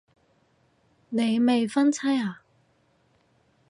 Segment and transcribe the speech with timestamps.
[1.09, 2.41] 你未婚妻啊